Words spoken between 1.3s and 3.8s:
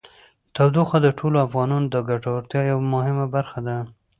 افغانانو د ګټورتیا یوه مهمه برخه ده.